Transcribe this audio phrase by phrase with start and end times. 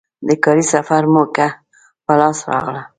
[0.27, 1.47] د کاري سفر موکه
[2.05, 2.81] په لاس راغله.